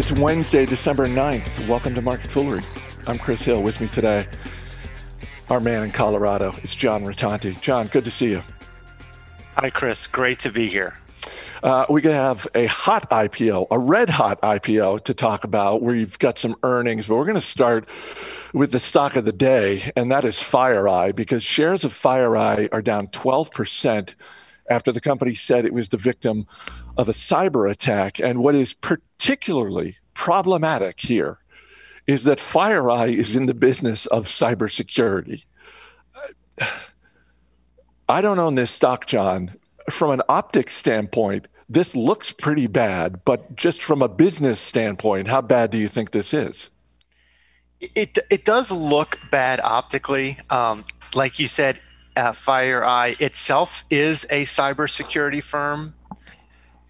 It's 0.00 0.12
Wednesday, 0.12 0.64
December 0.64 1.06
9th. 1.06 1.68
Welcome 1.68 1.94
to 1.94 2.00
Market 2.00 2.30
Foolery. 2.30 2.62
I'm 3.06 3.18
Chris 3.18 3.44
Hill. 3.44 3.62
With 3.62 3.82
me 3.82 3.86
today, 3.86 4.24
our 5.50 5.60
man 5.60 5.84
in 5.84 5.92
Colorado. 5.92 6.54
It's 6.62 6.74
John 6.74 7.04
Rotonti. 7.04 7.60
John, 7.60 7.86
good 7.88 8.04
to 8.04 8.10
see 8.10 8.30
you. 8.30 8.42
Hi, 9.58 9.68
Chris. 9.68 10.06
Great 10.06 10.38
to 10.38 10.50
be 10.50 10.70
here. 10.70 10.94
Uh, 11.62 11.84
we 11.90 12.00
have 12.00 12.48
a 12.54 12.64
hot 12.64 13.10
IPO, 13.10 13.66
a 13.70 13.78
red 13.78 14.08
hot 14.08 14.40
IPO 14.40 15.04
to 15.04 15.12
talk 15.12 15.44
about. 15.44 15.82
We've 15.82 16.18
got 16.18 16.38
some 16.38 16.56
earnings, 16.62 17.06
but 17.06 17.16
we're 17.16 17.26
going 17.26 17.34
to 17.34 17.42
start 17.42 17.86
with 18.54 18.72
the 18.72 18.80
stock 18.80 19.16
of 19.16 19.26
the 19.26 19.34
day, 19.34 19.92
and 19.96 20.10
that 20.12 20.24
is 20.24 20.36
FireEye, 20.36 21.14
because 21.14 21.42
shares 21.42 21.84
of 21.84 21.92
FireEye 21.92 22.70
are 22.72 22.80
down 22.80 23.08
12% 23.08 24.14
after 24.70 24.92
the 24.92 25.00
company 25.00 25.34
said 25.34 25.66
it 25.66 25.74
was 25.74 25.90
the 25.90 25.98
victim 25.98 26.46
of 26.96 27.08
a 27.08 27.12
cyber 27.12 27.70
attack. 27.70 28.20
And 28.20 28.42
what 28.42 28.54
is 28.54 28.74
particularly 28.74 29.96
problematic 30.14 31.00
here 31.00 31.38
is 32.06 32.24
that 32.24 32.38
FireEye 32.38 33.12
is 33.12 33.36
in 33.36 33.46
the 33.46 33.54
business 33.54 34.06
of 34.06 34.26
cybersecurity. 34.26 35.44
I 38.08 38.20
don't 38.20 38.38
own 38.38 38.56
this 38.56 38.70
stock, 38.70 39.06
John. 39.06 39.54
From 39.88 40.10
an 40.10 40.22
optics 40.28 40.74
standpoint, 40.74 41.46
this 41.68 41.94
looks 41.94 42.32
pretty 42.32 42.66
bad, 42.66 43.24
but 43.24 43.54
just 43.54 43.82
from 43.82 44.02
a 44.02 44.08
business 44.08 44.60
standpoint, 44.60 45.28
how 45.28 45.40
bad 45.40 45.70
do 45.70 45.78
you 45.78 45.86
think 45.86 46.10
this 46.10 46.34
is? 46.34 46.70
It, 47.80 48.18
it 48.28 48.44
does 48.44 48.72
look 48.72 49.18
bad 49.30 49.60
optically. 49.60 50.36
Um, 50.50 50.84
like 51.14 51.38
you 51.38 51.46
said, 51.48 51.80
uh, 52.16 52.32
FireEye 52.32 53.20
itself 53.20 53.84
is 53.88 54.24
a 54.24 54.42
cybersecurity 54.42 55.42
firm. 55.42 55.94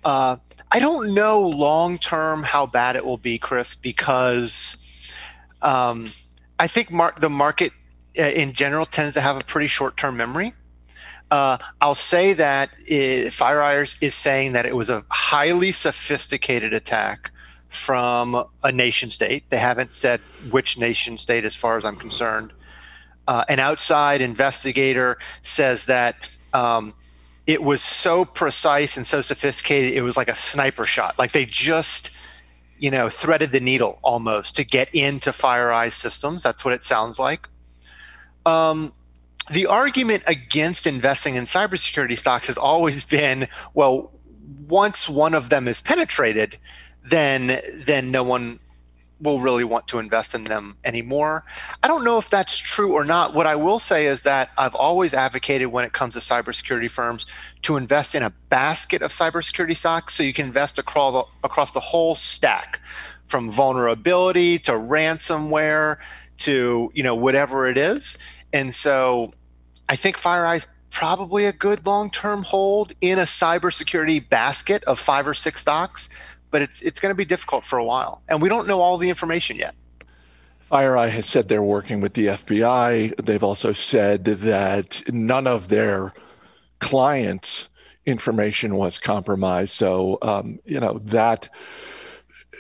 Uh, 0.04 0.36
I 0.72 0.80
don't 0.80 1.14
know 1.14 1.40
long 1.40 1.98
term 1.98 2.42
how 2.42 2.66
bad 2.66 2.96
it 2.96 3.04
will 3.04 3.18
be, 3.18 3.38
Chris, 3.38 3.74
because 3.74 5.12
um, 5.62 6.06
I 6.58 6.66
think 6.66 6.91
mar- 6.91 7.14
the 7.19 7.30
market 7.30 7.72
uh, 8.19 8.22
in 8.22 8.52
general 8.52 8.86
tends 8.86 9.14
to 9.14 9.20
have 9.20 9.36
a 9.36 9.44
pretty 9.44 9.66
short 9.66 9.97
term 9.97 10.16
memory. 10.16 10.55
Uh, 11.30 11.58
I'll 11.80 11.94
say 11.94 12.33
that 12.33 12.77
FireEye 12.80 13.97
is 14.00 14.14
saying 14.14 14.52
that 14.52 14.66
it 14.66 14.75
was 14.75 14.91
a 14.91 15.05
highly 15.10 15.70
sophisticated 15.70 16.72
attack 16.75 17.30
from 17.69 18.44
a 18.64 18.72
nation 18.72 19.10
state. 19.10 19.48
They 19.48 19.58
haven't 19.58 19.94
said 19.94 20.20
which 20.50 20.77
nation 20.77 21.16
state, 21.16 21.44
as 21.44 21.55
far 21.55 21.77
as 21.77 21.84
I'm 21.84 21.97
concerned. 21.97 22.53
Uh, 23.28 23.44
an 23.48 23.60
outside 23.60 24.20
investigator 24.20 25.19
says 25.42 25.86
that 25.86 26.28
um, 26.53 26.94
it 27.46 27.62
was 27.62 27.83
so 27.83 28.24
precise 28.24 28.96
and 28.96 29.06
so 29.06 29.22
sophisticated, 29.22 29.94
it 29.94 30.02
was 30.02 30.16
like 30.16 30.28
a 30.28 30.34
sniper 30.34 30.84
shot. 30.84 31.19
Like 31.19 31.33
they 31.33 31.47
just, 31.47 32.10
you 32.78 32.91
know, 32.91 33.08
threaded 33.08 33.52
the 33.52 33.60
needle 33.60 33.98
almost 34.02 34.56
to 34.56 34.64
get 34.64 34.94
into 34.94 35.30
FireEye 35.30 35.92
systems. 35.92 36.42
That's 36.42 36.64
what 36.64 36.74
it 36.74 36.82
sounds 36.82 37.19
like. 37.19 37.48
Um, 38.47 38.92
the 39.50 39.66
argument 39.66 40.22
against 40.27 40.86
investing 40.86 41.34
in 41.34 41.44
cybersecurity 41.44 42.16
stocks 42.16 42.47
has 42.47 42.56
always 42.56 43.05
been, 43.16 43.48
well, 43.75 44.12
once 44.69 45.08
one 45.08 45.34
of 45.34 45.48
them 45.48 45.66
is 45.69 45.80
penetrated, 45.80 46.58
then 47.02 47.60
then 47.75 48.10
no 48.10 48.22
one 48.22 48.60
will 49.20 49.40
really 49.40 49.64
want 49.64 49.86
to 49.88 49.98
invest 49.98 50.34
in 50.34 50.42
them 50.42 50.76
anymore. 50.84 51.44
I 51.82 51.88
don't 51.88 52.04
know 52.04 52.18
if 52.18 52.30
that's 52.30 52.56
true 52.56 52.92
or 52.92 53.04
not. 53.04 53.34
What 53.34 53.46
I 53.46 53.56
will 53.56 53.78
say 53.78 54.06
is 54.06 54.22
that 54.22 54.50
I've 54.56 54.74
always 54.74 55.14
advocated 55.14 55.68
when 55.68 55.84
it 55.84 55.92
comes 55.92 56.14
to 56.14 56.20
cybersecurity 56.20 56.90
firms 56.90 57.26
to 57.62 57.76
invest 57.76 58.14
in 58.14 58.22
a 58.22 58.30
basket 58.48 59.02
of 59.02 59.10
cybersecurity 59.10 59.76
stocks 59.76 60.14
so 60.14 60.22
you 60.22 60.32
can 60.32 60.46
invest 60.46 60.78
across 60.78 61.12
the, 61.12 61.46
across 61.46 61.72
the 61.72 61.80
whole 61.80 62.14
stack 62.14 62.80
from 63.26 63.50
vulnerability 63.50 64.58
to 64.58 64.72
ransomware 64.72 65.98
to, 66.38 66.91
you 66.94 67.02
know, 67.02 67.14
whatever 67.14 67.66
it 67.66 67.76
is. 67.76 68.18
And 68.52 68.72
so 68.72 69.32
I 69.88 69.97
think 69.97 70.16
FireEye 70.16 70.56
is 70.56 70.66
probably 70.91 71.44
a 71.47 71.53
good 71.53 71.86
long-term 71.86 72.42
hold 72.42 72.92
in 73.00 73.19
a 73.19 73.22
cybersecurity 73.22 74.28
basket 74.28 74.82
of 74.84 74.98
five 74.98 75.26
or 75.26 75.34
six 75.34 75.60
stocks 75.60 76.09
but 76.50 76.62
it's 76.62 76.83
it's 76.83 77.00
going 77.00 77.11
to 77.11 77.16
be 77.16 77.25
difficult 77.25 77.65
for 77.65 77.78
a 77.78 77.84
while, 77.84 78.22
and 78.28 78.43
we 78.43 78.49
don't 78.49 78.66
know 78.66 78.81
all 78.81 78.99
the 78.99 79.09
information 79.09 79.56
yet. 79.56 79.75
FireEye 80.71 81.11
has 81.11 81.27
said 81.27 81.49
they're 81.49 81.62
working 81.62 82.00
with 82.00 82.15
the 82.15 82.27
FBI. 82.27 83.16
They've 83.16 83.43
also 83.43 83.72
said 83.72 84.25
that 84.25 85.03
none 85.09 85.49
of 85.49 85.69
their 85.69 86.12
clients' 86.78 87.69
information 88.06 88.77
was 88.77 88.99
compromised. 88.99 89.75
So, 89.75 90.19
um, 90.22 90.60
you 90.65 90.78
know 90.78 90.99
that 91.05 91.49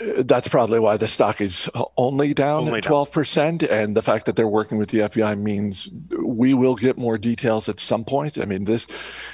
that's 0.00 0.48
probably 0.48 0.80
why 0.80 0.96
the 0.96 1.08
stock 1.08 1.40
is 1.40 1.68
only 1.96 2.32
down 2.32 2.68
only 2.68 2.80
12%. 2.80 3.58
Down. 3.58 3.70
And 3.70 3.96
the 3.96 4.02
fact 4.02 4.26
that 4.26 4.36
they're 4.36 4.48
working 4.48 4.78
with 4.78 4.88
the 4.88 5.00
FBI 5.00 5.38
means 5.38 5.90
we 6.24 6.54
will 6.54 6.74
get 6.74 6.96
more 6.96 7.18
details 7.18 7.68
at 7.68 7.78
some 7.78 8.04
point. 8.04 8.38
I 8.38 8.46
mean, 8.46 8.64
this, 8.64 8.86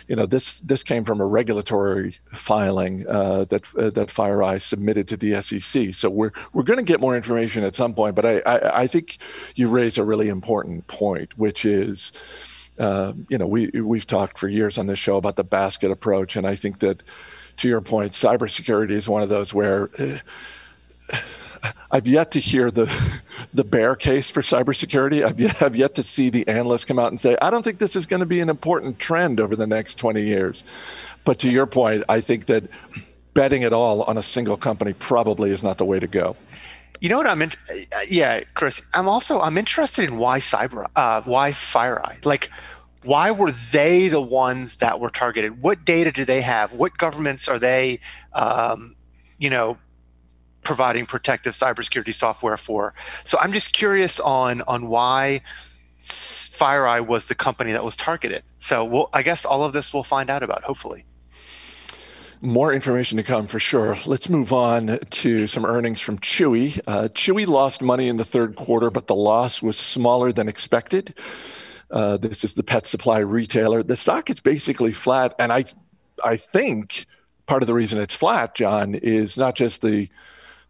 you 0.09 0.16
know, 0.16 0.27
this 0.27 0.60
this 0.60 0.82
came 0.82 1.04
from 1.04 1.21
a 1.21 1.27
regulatory 1.27 2.16
filing 2.32 3.06
uh, 3.09 3.44
that 3.44 3.72
uh, 3.77 3.91
that 3.91 4.09
FireEye 4.09 4.60
submitted 4.60 5.06
to 5.09 5.16
the 5.16 5.41
SEC. 5.41 5.94
So 5.94 6.10
we're 6.10 6.32
we're 6.53 6.65
going 6.65 6.78
to 6.78 6.84
get 6.84 7.00
more 7.00 7.16
information 7.16 7.62
at 7.62 7.77
some 7.77 7.94
point. 7.94 8.16
But 8.16 8.27
I, 8.27 8.38
I, 8.41 8.81
I 8.83 8.87
think 8.88 9.19
you 9.54 9.69
raise 9.69 9.98
a 9.98 10.04
really 10.04 10.28
important 10.28 10.87
point, 10.88 11.38
which 11.38 11.65
is. 11.65 12.12
Uh, 12.78 13.15
you 13.31 13.38
know, 13.38 13.47
we 13.47 13.69
we've 13.69 14.06
talked 14.06 14.37
for 14.37 14.48
years 14.48 14.77
on 14.77 14.84
this 14.84 14.98
show 14.98 15.16
about 15.16 15.37
the 15.37 15.44
basket 15.44 15.91
approach, 15.91 16.37
and 16.37 16.47
I 16.47 16.56
think 16.56 16.81
that, 16.81 17.03
to 17.56 17.69
your 17.69 17.81
point, 17.81 18.12
cybersecurity 18.12 18.91
is 18.91 19.09
one 19.09 19.22
of 19.22 19.31
those 19.31 19.54
where 19.54 19.88
uh, 19.98 20.19
I've 21.91 22.06
yet 22.06 22.33
to 22.33 22.41
hear 22.41 22.71
the 22.71 22.93
the 23.55 23.65
bear 23.65 23.97
case 23.97 24.31
for 24.31 24.41
cybersecurity. 24.41 25.25
I've 25.25 25.41
yet, 25.41 25.56
have 25.59 25.77
yet 25.77 25.94
to 25.97 26.03
see 26.03 26.31
the 26.31 26.47
analysts 26.49 26.84
come 26.84 26.99
out 26.99 27.09
and 27.09 27.21
say, 27.21 27.37
I 27.41 27.50
don't 27.50 27.62
think 27.62 27.78
this 27.78 27.97
is 27.97 28.06
going 28.06 28.21
to 28.21 28.27
be 28.27 28.41
an 28.41 28.49
important 28.49 28.99
trend 28.99 29.41
over 29.41 29.56
the 29.56 29.66
next 29.66 29.97
20 29.97 30.22
years. 30.22 30.65
But 31.25 31.39
to 31.41 31.50
your 31.50 31.66
point, 31.66 32.05
I 32.09 32.21
think 32.21 32.47
that 32.47 32.65
betting 33.34 33.62
it 33.62 33.72
all 33.72 34.03
on 34.05 34.16
a 34.19 34.22
single 34.22 34.56
company 34.56 34.93
probably 34.95 35.50
is 35.50 35.62
not 35.62 35.78
the 35.78 35.84
way 35.84 36.00
to 36.00 36.06
go. 36.06 36.37
You 37.00 37.11
know 37.11 37.19
what 37.19 37.27
I'm 37.27 37.43
in? 37.43 37.53
Yeah, 38.09 38.41
Chris. 38.55 38.83
I'm 38.95 39.09
also 39.09 39.41
I'm 39.41 39.59
interested 39.59 40.09
in 40.09 40.19
why 40.19 40.39
cyber, 40.39 40.87
uh, 40.97 41.21
why 41.22 41.50
FireEye. 41.53 42.25
Like, 42.25 42.50
why 43.03 43.31
were 43.31 43.53
they 43.53 44.09
the 44.09 44.21
ones 44.21 44.77
that 44.77 44.99
were 44.99 45.11
targeted? 45.11 45.62
What 45.62 45.84
data 45.84 46.11
do 46.11 46.25
they 46.25 46.41
have? 46.41 46.72
What 46.72 46.97
governments 46.97 47.49
are 47.49 47.59
they? 47.59 48.00
Um, 48.33 48.97
you 49.39 49.50
know, 49.50 49.77
providing 50.66 51.06
protective 51.06 51.54
cybersecurity 51.54 52.12
software 52.12 52.56
for. 52.56 52.93
So 53.22 53.38
I'm 53.41 53.53
just 53.53 53.72
curious 53.72 54.19
on 54.19 54.62
on 54.62 54.88
why 54.88 55.43
FireEye 56.00 57.06
was 57.06 57.28
the 57.28 57.37
company 57.37 57.71
that 57.72 57.84
was 57.84 57.94
targeted. 57.94 58.43
So 58.59 58.84
we'll, 58.84 59.09
I 59.12 59.22
guess 59.22 59.44
all 59.44 59.62
of 59.62 59.72
this 59.72 59.94
we'll 59.94 60.03
find 60.03 60.28
out 60.28 60.43
about, 60.43 60.65
hopefully. 60.65 61.04
More 62.43 62.72
information 62.72 63.16
to 63.16 63.22
come 63.22 63.47
for 63.47 63.60
sure. 63.60 63.97
Let's 64.06 64.28
move 64.28 64.53
on 64.53 64.99
to 65.22 65.47
some 65.47 65.65
earnings 65.65 66.00
from 66.00 66.19
Chewy. 66.19 66.78
Uh, 66.87 67.09
Chewy 67.09 67.47
lost 67.47 67.81
money 67.81 68.09
in 68.09 68.16
the 68.16 68.25
third 68.25 68.56
quarter, 68.56 68.91
but 68.91 69.06
the 69.06 69.15
loss 69.15 69.62
was 69.62 69.78
smaller 69.78 70.33
than 70.33 70.48
expected. 70.48 71.15
Uh, 71.91 72.16
this 72.16 72.44
is 72.44 72.54
the 72.54 72.65
pet 72.65 72.87
supply 72.87 73.21
retailer. 73.21 73.83
The 73.83 73.97
stock 73.97 74.28
is 74.31 74.41
basically 74.41 74.93
flat, 74.93 75.34
and 75.38 75.53
I, 75.53 75.65
I 76.25 76.37
think 76.37 77.06
part 77.47 77.62
of 77.62 77.69
the 77.69 77.75
reason 77.75 78.00
it's 78.00 78.15
flat, 78.15 78.54
John, 78.54 78.94
is 78.97 79.38
not 79.38 79.54
just 79.54 79.81
the 79.81 80.09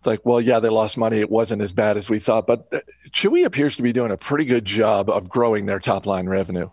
it's 0.06 0.20
like, 0.20 0.24
well, 0.24 0.40
yeah, 0.40 0.60
they 0.60 0.68
lost 0.68 0.96
money. 0.96 1.18
It 1.18 1.30
wasn't 1.30 1.62
as 1.62 1.72
bad 1.72 1.96
as 1.96 2.08
we 2.08 2.20
thought. 2.20 2.46
But 2.46 2.68
uh, 2.72 2.78
Chewy 3.10 3.44
appears 3.44 3.76
to 3.76 3.82
be 3.82 3.92
doing 3.92 4.12
a 4.12 4.16
pretty 4.16 4.44
good 4.44 4.64
job 4.64 5.10
of 5.10 5.28
growing 5.28 5.66
their 5.66 5.80
top 5.80 6.06
line 6.06 6.28
revenue. 6.28 6.70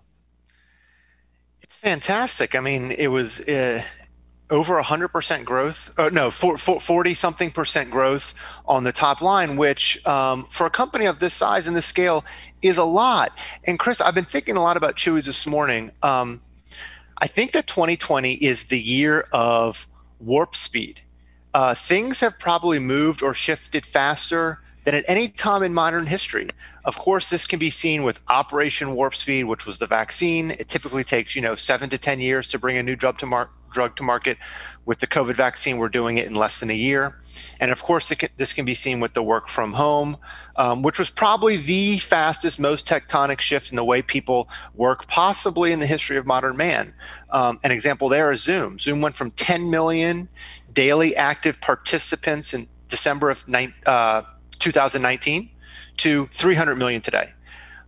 It's 1.63 1.75
fantastic. 1.75 2.53
I 2.53 2.59
mean, 2.59 2.91
it 2.91 3.07
was 3.07 3.41
uh, 3.41 3.81
over 4.51 4.79
100% 4.79 5.45
growth. 5.45 5.91
Oh, 5.97 6.09
no, 6.09 6.29
40 6.29 7.13
something 7.15 7.49
percent 7.49 7.89
growth 7.89 8.35
on 8.67 8.83
the 8.83 8.91
top 8.91 9.19
line, 9.19 9.57
which 9.57 10.05
um, 10.05 10.45
for 10.51 10.67
a 10.67 10.69
company 10.69 11.05
of 11.05 11.17
this 11.17 11.33
size 11.33 11.65
and 11.65 11.75
this 11.75 11.87
scale 11.87 12.23
is 12.61 12.77
a 12.77 12.83
lot. 12.83 13.35
And 13.63 13.79
Chris, 13.79 13.99
I've 13.99 14.13
been 14.13 14.25
thinking 14.25 14.57
a 14.57 14.61
lot 14.61 14.77
about 14.77 14.95
Chewy's 14.95 15.25
this 15.25 15.47
morning. 15.47 15.89
Um, 16.03 16.39
I 17.17 17.25
think 17.25 17.53
that 17.53 17.65
2020 17.65 18.33
is 18.35 18.65
the 18.65 18.79
year 18.79 19.27
of 19.31 19.87
warp 20.19 20.55
speed 20.55 21.01
uh, 21.53 21.75
things 21.75 22.19
have 22.19 22.39
probably 22.39 22.79
moved 22.79 23.21
or 23.21 23.33
shifted 23.33 23.85
faster 23.85 24.59
than 24.83 24.95
at 24.95 25.05
any 25.07 25.27
time 25.27 25.63
in 25.63 25.73
modern 25.73 26.05
history. 26.05 26.49
Of 26.85 26.97
course, 26.97 27.29
this 27.29 27.47
can 27.47 27.59
be 27.59 27.69
seen 27.69 28.03
with 28.03 28.19
Operation 28.27 28.93
Warp 28.95 29.15
Speed, 29.15 29.45
which 29.45 29.65
was 29.65 29.79
the 29.79 29.87
vaccine. 29.87 30.51
It 30.51 30.67
typically 30.67 31.03
takes, 31.03 31.35
you 31.35 31.41
know, 31.41 31.55
seven 31.55 31.89
to 31.91 31.97
10 31.97 32.19
years 32.19 32.47
to 32.49 32.59
bring 32.59 32.77
a 32.77 32.83
new 32.83 32.95
drug 32.95 33.17
to, 33.19 33.25
mar- 33.25 33.49
drug 33.71 33.95
to 33.97 34.03
market. 34.03 34.37
With 34.85 34.99
the 34.99 35.07
COVID 35.07 35.35
vaccine, 35.35 35.77
we're 35.77 35.87
doing 35.87 36.17
it 36.17 36.27
in 36.27 36.35
less 36.35 36.59
than 36.59 36.69
a 36.69 36.75
year. 36.75 37.21
And 37.61 37.71
of 37.71 37.81
course, 37.81 38.13
can, 38.13 38.27
this 38.35 38.51
can 38.51 38.65
be 38.65 38.73
seen 38.73 38.99
with 38.99 39.13
the 39.13 39.23
work 39.23 39.47
from 39.47 39.71
home, 39.71 40.17
um, 40.57 40.81
which 40.81 40.99
was 40.99 41.09
probably 41.09 41.55
the 41.55 41.99
fastest, 41.99 42.59
most 42.59 42.85
tectonic 42.85 43.39
shift 43.39 43.71
in 43.71 43.77
the 43.77 43.85
way 43.85 44.01
people 44.01 44.49
work, 44.75 45.07
possibly 45.07 45.71
in 45.71 45.79
the 45.79 45.87
history 45.87 46.17
of 46.17 46.25
modern 46.25 46.57
man. 46.57 46.93
Um, 47.29 47.61
an 47.63 47.71
example 47.71 48.09
there 48.09 48.29
is 48.31 48.43
Zoom. 48.43 48.77
Zoom 48.77 48.99
went 48.99 49.15
from 49.15 49.31
10 49.31 49.69
million 49.69 50.27
daily 50.73 51.15
active 51.15 51.59
participants 51.61 52.53
in 52.53 52.67
December 52.87 53.29
of 53.29 53.45
uh, 53.85 54.21
2019 54.59 55.49
to 55.97 56.27
300 56.27 56.75
million 56.75 57.01
today. 57.01 57.31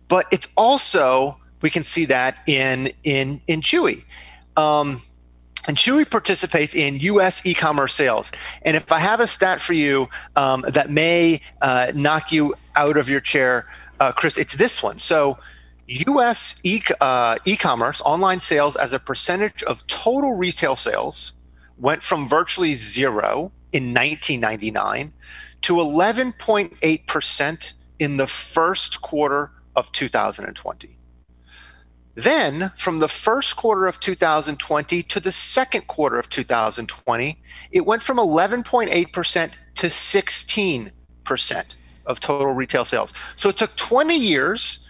But 0.08 0.26
it's 0.30 0.52
also 0.56 1.38
we 1.62 1.70
can 1.70 1.82
see 1.82 2.04
that 2.06 2.38
in 2.46 2.92
in 3.02 3.40
in 3.46 3.60
Chewy. 3.60 4.04
Um, 4.56 5.02
and 5.68 5.76
Chewy 5.76 6.08
participates 6.08 6.76
in 6.76 7.00
U.S. 7.00 7.44
e-commerce 7.44 7.92
sales. 7.92 8.30
And 8.62 8.76
if 8.76 8.92
I 8.92 9.00
have 9.00 9.18
a 9.18 9.26
stat 9.26 9.60
for 9.60 9.72
you 9.72 10.08
um, 10.36 10.64
that 10.68 10.90
may 10.90 11.40
uh, 11.60 11.90
knock 11.92 12.30
you 12.30 12.54
out 12.76 12.96
of 12.96 13.08
your 13.08 13.20
chair, 13.20 13.66
uh, 13.98 14.12
Chris, 14.12 14.36
it's 14.36 14.56
this 14.56 14.80
one. 14.80 14.98
So, 14.98 15.38
U.S. 15.88 16.60
E- 16.62 16.82
uh, 17.00 17.38
e-commerce 17.44 18.00
online 18.04 18.38
sales 18.38 18.76
as 18.76 18.92
a 18.92 19.00
percentage 19.00 19.62
of 19.64 19.84
total 19.88 20.34
retail 20.34 20.76
sales 20.76 21.34
went 21.78 22.02
from 22.02 22.28
virtually 22.28 22.74
zero 22.74 23.52
in 23.72 23.92
1999 23.92 25.12
to 25.62 25.74
11.8 25.74 27.06
percent 27.06 27.72
in 27.98 28.16
the 28.16 28.26
first 28.26 29.00
quarter 29.02 29.50
of 29.74 29.92
2020. 29.92 30.96
Then, 32.16 32.72
from 32.76 32.98
the 33.00 33.08
first 33.08 33.56
quarter 33.56 33.86
of 33.86 34.00
2020 34.00 35.02
to 35.02 35.20
the 35.20 35.30
second 35.30 35.86
quarter 35.86 36.18
of 36.18 36.30
2020, 36.30 37.38
it 37.70 37.84
went 37.84 38.02
from 38.02 38.16
11.8% 38.16 39.50
to 39.74 39.86
16% 39.86 41.76
of 42.06 42.20
total 42.20 42.54
retail 42.54 42.86
sales. 42.86 43.12
So 43.36 43.50
it 43.50 43.58
took 43.58 43.76
20 43.76 44.16
years 44.16 44.86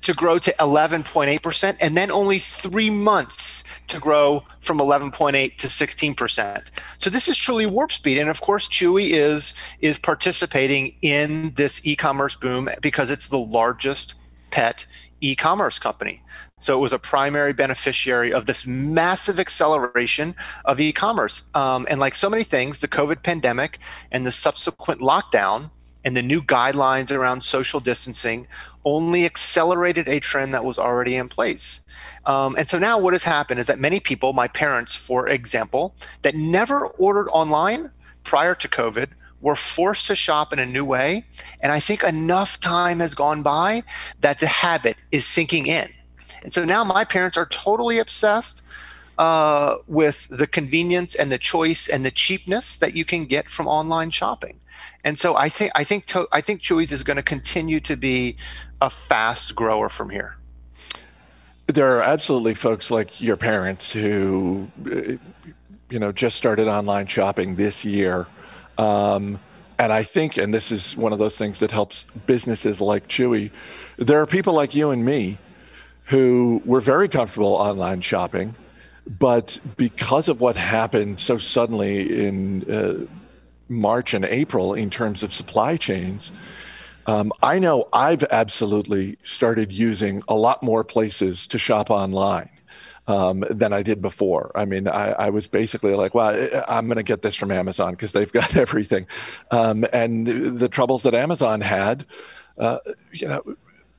to 0.00 0.14
grow 0.14 0.38
to 0.38 0.54
11.8%, 0.58 1.76
and 1.80 1.96
then 1.96 2.10
only 2.10 2.38
three 2.38 2.88
months 2.88 3.55
to 3.88 3.98
grow 3.98 4.44
from 4.60 4.78
11.8 4.78 5.56
to 5.56 5.66
16%. 5.66 6.66
So 6.98 7.10
this 7.10 7.28
is 7.28 7.36
truly 7.36 7.66
warp 7.66 7.92
speed. 7.92 8.18
And 8.18 8.28
of 8.28 8.40
course, 8.40 8.68
Chewy 8.68 9.10
is, 9.12 9.54
is 9.80 9.98
participating 9.98 10.94
in 11.02 11.52
this 11.54 11.86
e 11.86 11.96
commerce 11.96 12.36
boom 12.36 12.68
because 12.82 13.10
it's 13.10 13.28
the 13.28 13.38
largest 13.38 14.14
pet 14.50 14.86
e 15.20 15.34
commerce 15.34 15.78
company. 15.78 16.22
So 16.58 16.76
it 16.76 16.80
was 16.80 16.92
a 16.92 16.98
primary 16.98 17.52
beneficiary 17.52 18.32
of 18.32 18.46
this 18.46 18.66
massive 18.66 19.38
acceleration 19.38 20.34
of 20.64 20.80
e 20.80 20.92
commerce. 20.92 21.42
Um, 21.54 21.86
and 21.90 22.00
like 22.00 22.14
so 22.14 22.30
many 22.30 22.44
things, 22.44 22.80
the 22.80 22.88
COVID 22.88 23.22
pandemic 23.22 23.78
and 24.10 24.24
the 24.24 24.32
subsequent 24.32 25.00
lockdown 25.00 25.70
and 26.04 26.16
the 26.16 26.22
new 26.22 26.40
guidelines 26.40 27.10
around 27.10 27.42
social 27.42 27.80
distancing 27.80 28.46
only 28.84 29.26
accelerated 29.26 30.08
a 30.08 30.20
trend 30.20 30.54
that 30.54 30.64
was 30.64 30.78
already 30.78 31.16
in 31.16 31.28
place. 31.28 31.84
Um, 32.26 32.56
and 32.58 32.68
so 32.68 32.78
now 32.78 32.98
what 32.98 33.14
has 33.14 33.22
happened 33.22 33.60
is 33.60 33.68
that 33.68 33.78
many 33.78 34.00
people, 34.00 34.32
my 34.32 34.48
parents, 34.48 34.94
for 34.94 35.28
example, 35.28 35.94
that 36.22 36.34
never 36.34 36.88
ordered 36.88 37.28
online 37.28 37.90
prior 38.24 38.54
to 38.56 38.68
COVID, 38.68 39.10
were 39.40 39.54
forced 39.54 40.08
to 40.08 40.16
shop 40.16 40.52
in 40.52 40.58
a 40.58 40.66
new 40.66 40.84
way. 40.84 41.24
And 41.60 41.70
I 41.70 41.78
think 41.78 42.02
enough 42.02 42.58
time 42.58 42.98
has 42.98 43.14
gone 43.14 43.42
by 43.42 43.84
that 44.20 44.40
the 44.40 44.48
habit 44.48 44.96
is 45.12 45.24
sinking 45.24 45.66
in. 45.66 45.88
And 46.42 46.52
so 46.52 46.64
now 46.64 46.82
my 46.82 47.04
parents 47.04 47.36
are 47.36 47.46
totally 47.46 47.98
obsessed 47.98 48.62
uh, 49.18 49.76
with 49.86 50.26
the 50.28 50.46
convenience 50.46 51.14
and 51.14 51.30
the 51.30 51.38
choice 51.38 51.88
and 51.88 52.04
the 52.04 52.10
cheapness 52.10 52.76
that 52.78 52.94
you 52.94 53.04
can 53.04 53.24
get 53.24 53.48
from 53.50 53.66
online 53.68 54.10
shopping. 54.10 54.58
And 55.04 55.18
so 55.18 55.36
I 55.36 55.48
think 55.48 55.70
I 55.74 55.84
think 55.84 56.06
to, 56.06 56.26
I 56.32 56.40
think 56.40 56.60
Chewy's 56.60 56.90
is 56.90 57.04
going 57.04 57.16
to 57.16 57.22
continue 57.22 57.78
to 57.80 57.96
be 57.96 58.36
a 58.80 58.90
fast 58.90 59.54
grower 59.54 59.88
from 59.88 60.10
here. 60.10 60.36
There 61.66 61.96
are 61.96 62.02
absolutely 62.02 62.54
folks 62.54 62.90
like 62.90 63.20
your 63.20 63.36
parents 63.36 63.92
who, 63.92 64.68
you 65.90 65.98
know, 65.98 66.12
just 66.12 66.36
started 66.36 66.68
online 66.68 67.06
shopping 67.06 67.56
this 67.56 67.84
year. 67.84 68.26
Um, 68.78 69.40
and 69.78 69.92
I 69.92 70.04
think, 70.04 70.36
and 70.36 70.54
this 70.54 70.70
is 70.70 70.96
one 70.96 71.12
of 71.12 71.18
those 71.18 71.36
things 71.36 71.58
that 71.58 71.70
helps 71.70 72.04
businesses 72.26 72.80
like 72.80 73.08
Chewy, 73.08 73.50
there 73.96 74.20
are 74.20 74.26
people 74.26 74.54
like 74.54 74.74
you 74.74 74.90
and 74.90 75.04
me 75.04 75.38
who 76.04 76.62
were 76.64 76.80
very 76.80 77.08
comfortable 77.08 77.54
online 77.54 78.00
shopping, 78.00 78.54
but 79.18 79.58
because 79.76 80.28
of 80.28 80.40
what 80.40 80.56
happened 80.56 81.18
so 81.18 81.36
suddenly 81.36 82.26
in 82.26 82.70
uh, 82.72 83.06
March 83.68 84.14
and 84.14 84.24
April 84.24 84.74
in 84.74 84.88
terms 84.88 85.22
of 85.22 85.32
supply 85.32 85.76
chains, 85.76 86.32
um, 87.06 87.32
I 87.42 87.58
know 87.58 87.88
I've 87.92 88.24
absolutely 88.24 89.18
started 89.22 89.72
using 89.72 90.22
a 90.28 90.34
lot 90.34 90.62
more 90.62 90.84
places 90.84 91.46
to 91.48 91.58
shop 91.58 91.90
online. 91.90 92.50
Um, 93.08 93.44
than 93.48 93.72
I 93.72 93.84
did 93.84 94.02
before. 94.02 94.50
I 94.56 94.64
mean, 94.64 94.88
I, 94.88 95.12
I 95.12 95.30
was 95.30 95.46
basically 95.46 95.94
like, 95.94 96.12
well, 96.12 96.34
I'm 96.66 96.86
going 96.86 96.96
to 96.96 97.04
get 97.04 97.22
this 97.22 97.36
from 97.36 97.52
Amazon 97.52 97.92
because 97.92 98.10
they've 98.10 98.32
got 98.32 98.56
everything. 98.56 99.06
Um, 99.52 99.86
and 99.92 100.26
the 100.26 100.68
troubles 100.68 101.04
that 101.04 101.14
Amazon 101.14 101.60
had, 101.60 102.04
uh, 102.58 102.78
you 103.12 103.28
know, 103.28 103.44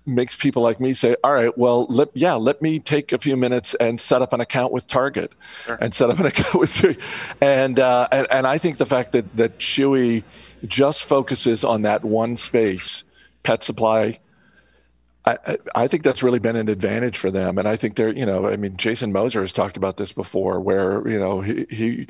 makes 0.08 0.36
people 0.36 0.64
like 0.64 0.80
me 0.80 0.94
say, 0.94 1.16
all 1.24 1.34
right, 1.34 1.56
well, 1.58 1.86
let, 1.86 2.10
yeah, 2.16 2.34
let 2.34 2.62
me 2.62 2.80
take 2.80 3.12
a 3.12 3.18
few 3.18 3.38
minutes 3.38 3.76
and 3.76 4.00
set 4.00 4.22
up 4.22 4.34
an 4.34 4.42
account 4.42 4.72
with 4.72 4.88
Target 4.88 5.34
sure. 5.66 5.78
and 5.80 5.94
set 5.94 6.10
up 6.10 6.20
an 6.20 6.26
account 6.28 6.56
with, 6.56 6.98
and, 7.42 7.80
uh, 7.80 8.08
and, 8.12 8.28
and 8.32 8.48
I 8.48 8.58
think 8.58 8.78
the 8.78 8.86
fact 8.86 9.12
that, 9.12 9.36
that 9.36 9.60
Chewy 9.60 10.24
just 10.68 11.04
focuses 11.04 11.64
on 11.64 11.84
that 11.84 12.04
one 12.04 12.38
space, 12.38 13.04
pet 13.44 13.64
supply, 13.64 14.20
I, 15.26 15.58
I 15.76 15.88
think 15.88 16.04
that's 16.04 16.24
really 16.24 16.40
been 16.40 16.56
an 16.56 16.70
advantage 16.70 17.18
for 17.18 17.32
them. 17.32 17.58
And 17.58 17.68
I 17.68 17.76
think 17.76 17.96
they're, 17.96 18.16
you 18.16 18.26
know, 18.26 18.48
I 18.48 18.56
mean, 18.56 18.78
Jason 18.78 19.12
Moser 19.12 19.42
has 19.42 19.52
talked 19.52 19.76
about 19.76 19.98
this 19.98 20.14
before 20.14 20.60
where, 20.62 21.06
you 21.08 21.20
know, 21.20 21.42
he, 21.42 21.66
he 21.70 22.08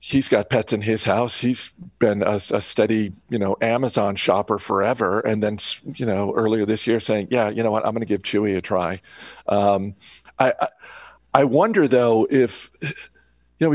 he's 0.00 0.28
got 0.28 0.50
pets 0.50 0.72
in 0.72 0.82
his 0.82 1.04
house. 1.04 1.40
He's 1.40 1.70
been 1.98 2.22
a, 2.22 2.34
a, 2.34 2.60
steady, 2.60 3.12
you 3.30 3.38
know, 3.38 3.56
Amazon 3.60 4.16
shopper 4.16 4.58
forever. 4.58 5.20
And 5.20 5.42
then, 5.42 5.56
you 5.94 6.04
know, 6.04 6.34
earlier 6.34 6.66
this 6.66 6.86
year 6.86 7.00
saying, 7.00 7.28
yeah, 7.30 7.48
you 7.48 7.62
know 7.62 7.70
what, 7.70 7.86
I'm 7.86 7.92
going 7.92 8.02
to 8.02 8.06
give 8.06 8.22
Chewy 8.22 8.56
a 8.56 8.60
try. 8.60 9.00
Um, 9.48 9.94
I, 10.38 10.52
I, 10.60 10.68
I 11.32 11.44
wonder 11.44 11.88
though 11.88 12.26
if, 12.30 12.70
you 12.82 12.90
know, 13.60 13.74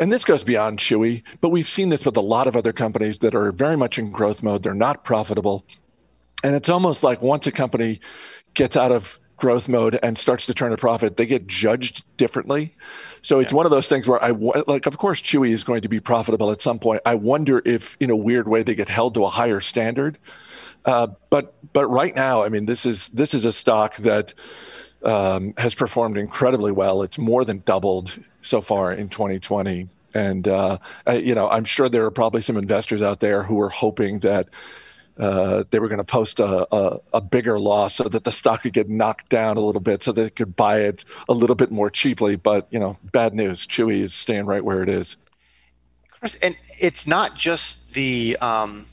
and 0.00 0.10
this 0.10 0.24
goes 0.24 0.44
beyond 0.44 0.78
Chewy, 0.78 1.22
but 1.40 1.50
we've 1.50 1.68
seen 1.68 1.88
this 1.88 2.04
with 2.04 2.16
a 2.16 2.22
lot 2.22 2.46
of 2.46 2.56
other 2.56 2.72
companies 2.72 3.18
that 3.18 3.34
are 3.34 3.52
very 3.52 3.76
much 3.76 3.98
in 3.98 4.10
growth 4.10 4.42
mode. 4.42 4.62
They're 4.62 4.74
not 4.74 5.04
profitable. 5.04 5.64
And 6.42 6.54
it's 6.54 6.68
almost 6.68 7.02
like 7.02 7.22
once 7.22 7.46
a 7.46 7.52
company 7.52 8.00
gets 8.54 8.76
out 8.76 8.92
of 8.92 9.20
growth 9.36 9.68
mode 9.68 9.98
and 10.02 10.18
starts 10.18 10.46
to 10.46 10.54
turn 10.54 10.72
a 10.72 10.76
profit, 10.76 11.16
they 11.16 11.26
get 11.26 11.46
judged 11.46 12.04
differently. 12.16 12.74
So 13.22 13.38
it's 13.38 13.52
yeah. 13.52 13.56
one 13.56 13.66
of 13.66 13.70
those 13.70 13.88
things 13.88 14.08
where 14.08 14.22
I 14.22 14.30
like, 14.30 14.86
of 14.86 14.98
course, 14.98 15.22
Chewy 15.22 15.50
is 15.50 15.64
going 15.64 15.82
to 15.82 15.88
be 15.88 16.00
profitable 16.00 16.50
at 16.50 16.60
some 16.60 16.78
point. 16.78 17.00
I 17.06 17.14
wonder 17.14 17.62
if, 17.64 17.96
in 18.00 18.10
a 18.10 18.16
weird 18.16 18.48
way, 18.48 18.62
they 18.62 18.74
get 18.74 18.88
held 18.88 19.14
to 19.14 19.24
a 19.24 19.30
higher 19.30 19.60
standard. 19.60 20.18
Uh, 20.84 21.08
but 21.28 21.54
but 21.72 21.86
right 21.88 22.14
now, 22.16 22.42
I 22.42 22.48
mean, 22.48 22.66
this 22.66 22.86
is 22.86 23.08
this 23.10 23.34
is 23.34 23.44
a 23.44 23.52
stock 23.52 23.96
that 23.96 24.32
um, 25.04 25.52
has 25.58 25.74
performed 25.74 26.16
incredibly 26.16 26.72
well. 26.72 27.02
It's 27.02 27.18
more 27.18 27.44
than 27.44 27.62
doubled 27.66 28.18
so 28.50 28.60
far 28.60 28.92
in 28.92 29.08
2020. 29.08 29.88
And 30.14 30.48
uh, 30.48 30.78
I, 31.06 31.14
you 31.14 31.34
know, 31.34 31.48
I'm 31.48 31.64
sure 31.64 31.88
there 31.88 32.04
are 32.04 32.10
probably 32.10 32.42
some 32.42 32.56
investors 32.56 33.00
out 33.00 33.20
there 33.20 33.44
who 33.44 33.60
are 33.60 33.68
hoping 33.68 34.18
that 34.20 34.48
uh, 35.18 35.64
they 35.70 35.78
were 35.78 35.88
going 35.88 35.98
to 35.98 36.04
post 36.04 36.40
a, 36.40 36.66
a, 36.74 36.98
a, 37.14 37.20
bigger 37.20 37.60
loss 37.60 37.96
so 37.96 38.04
that 38.04 38.24
the 38.24 38.32
stock 38.32 38.62
could 38.62 38.72
get 38.72 38.88
knocked 38.88 39.28
down 39.28 39.58
a 39.58 39.60
little 39.60 39.80
bit 39.80 40.02
so 40.02 40.12
they 40.12 40.30
could 40.30 40.56
buy 40.56 40.80
it 40.80 41.04
a 41.28 41.34
little 41.34 41.56
bit 41.56 41.70
more 41.70 41.90
cheaply. 41.90 42.36
But, 42.36 42.66
you 42.70 42.78
know, 42.78 42.96
bad 43.12 43.34
news. 43.34 43.66
Chewy 43.66 44.00
is 44.00 44.14
staying 44.14 44.46
right 44.46 44.64
where 44.64 44.82
it 44.82 44.88
is. 44.88 45.16
Chris, 46.20 46.36
and 46.36 46.56
it's 46.78 47.06
not 47.06 47.34
just 47.34 47.92
the 47.94 48.36
um, 48.40 48.86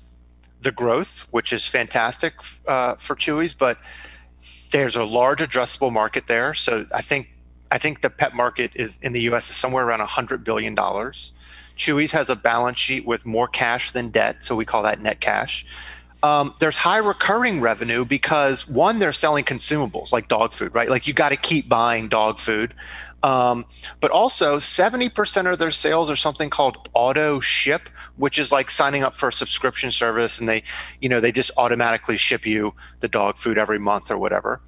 the 0.61 0.71
growth, 0.71 1.27
which 1.31 1.53
is 1.53 1.67
fantastic 1.67 2.33
uh, 2.67 2.95
for 2.95 3.15
Chewy's, 3.15 3.53
but 3.53 3.77
there's 4.71 4.95
a 4.95 5.03
large 5.03 5.39
addressable 5.39 5.91
market 5.91 6.27
there. 6.27 6.53
So 6.53 6.85
I 6.93 7.01
think 7.01 7.29
I 7.71 7.77
think 7.77 8.01
the 8.01 8.09
pet 8.09 8.33
market 8.33 8.71
is 8.75 8.99
in 9.01 9.13
the 9.13 9.21
U.S. 9.21 9.49
is 9.49 9.55
somewhere 9.55 9.85
around 9.85 10.01
hundred 10.01 10.43
billion 10.43 10.75
dollars. 10.75 11.33
Chewy's 11.77 12.11
has 12.11 12.29
a 12.29 12.35
balance 12.35 12.79
sheet 12.79 13.05
with 13.05 13.25
more 13.25 13.47
cash 13.47 13.91
than 13.91 14.09
debt, 14.09 14.37
so 14.43 14.55
we 14.55 14.65
call 14.65 14.83
that 14.83 14.99
net 14.99 15.19
cash 15.19 15.65
um, 16.23 16.55
there's 16.59 16.77
high 16.77 16.97
recurring 16.97 17.61
revenue 17.61 18.03
because 18.03 18.67
one, 18.67 18.99
they're 18.99 19.11
selling 19.11 19.45
consumables 19.45 20.11
like 20.11 20.27
dog 20.27 20.51
food, 20.51 20.73
right? 20.73 20.89
Like 20.89 21.07
you 21.07 21.13
got 21.13 21.29
to 21.29 21.37
keep 21.37 21.69
buying 21.69 22.07
dog 22.09 22.39
food. 22.39 22.73
Um, 23.23 23.65
but 23.99 24.11
also, 24.11 24.57
70% 24.57 25.51
of 25.51 25.59
their 25.59 25.71
sales 25.71 26.09
are 26.09 26.15
something 26.15 26.49
called 26.49 26.89
auto 26.93 27.39
ship, 27.39 27.89
which 28.15 28.39
is 28.39 28.51
like 28.51 28.69
signing 28.69 29.03
up 29.03 29.13
for 29.13 29.29
a 29.29 29.33
subscription 29.33 29.91
service 29.91 30.39
and 30.39 30.47
they, 30.47 30.63
you 31.01 31.09
know, 31.09 31.19
they 31.19 31.31
just 31.31 31.51
automatically 31.57 32.17
ship 32.17 32.45
you 32.45 32.73
the 32.99 33.07
dog 33.07 33.37
food 33.37 33.57
every 33.57 33.79
month 33.79 34.09
or 34.09 34.17
whatever. 34.17 34.61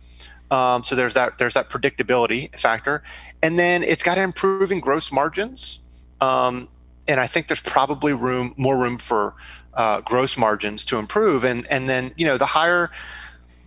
Um, 0.52 0.84
so 0.84 0.96
there's 0.96 1.14
that 1.14 1.38
there's 1.38 1.54
that 1.54 1.70
predictability 1.70 2.58
factor, 2.60 3.04
and 3.42 3.60
then 3.60 3.84
it's 3.84 4.04
got 4.04 4.18
improving 4.18 4.80
gross 4.80 5.12
margins. 5.12 5.80
Um, 6.22 6.70
and 7.08 7.20
I 7.20 7.28
think 7.28 7.48
there's 7.48 7.62
probably 7.62 8.14
room 8.14 8.54
more 8.58 8.78
room 8.78 8.98
for 8.98 9.36
uh, 9.74 10.02
gross 10.02 10.38
margins 10.38 10.86
to 10.86 10.98
improve. 10.98 11.44
And 11.44 11.68
and 11.70 11.90
then 11.90 12.14
you 12.18 12.26
know 12.26 12.38
the 12.38 12.46
higher 12.46 12.92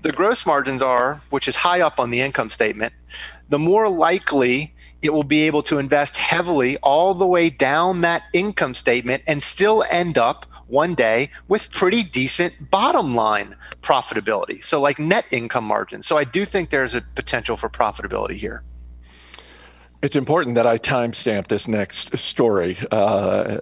the 0.02 0.12
gross 0.12 0.44
margins 0.44 0.82
are, 0.82 1.22
which 1.30 1.46
is 1.46 1.56
high 1.56 1.80
up 1.80 2.00
on 2.00 2.10
the 2.10 2.20
income 2.20 2.50
statement, 2.50 2.92
the 3.48 3.58
more 3.58 3.88
likely 3.88 4.74
it 5.00 5.12
will 5.12 5.24
be 5.24 5.42
able 5.42 5.62
to 5.64 5.78
invest 5.78 6.16
heavily 6.16 6.76
all 6.78 7.14
the 7.14 7.26
way 7.26 7.50
down 7.50 8.00
that 8.00 8.24
income 8.32 8.74
statement 8.74 9.22
and 9.26 9.42
still 9.42 9.84
end 9.90 10.18
up 10.18 10.46
one 10.72 10.94
day 10.94 11.30
with 11.48 11.70
pretty 11.70 12.02
decent 12.02 12.70
bottom 12.70 13.14
line 13.14 13.54
profitability. 13.82 14.64
So, 14.64 14.80
like 14.80 14.98
net 14.98 15.26
income 15.30 15.64
margin. 15.64 16.02
So, 16.02 16.16
I 16.16 16.24
do 16.24 16.44
think 16.44 16.70
there's 16.70 16.94
a 16.94 17.02
potential 17.14 17.56
for 17.56 17.68
profitability 17.68 18.36
here. 18.36 18.62
It's 20.02 20.16
important 20.16 20.56
that 20.56 20.66
I 20.66 20.78
timestamp 20.78 21.46
this 21.46 21.68
next 21.68 22.16
story. 22.18 22.78
Uh, 22.90 23.58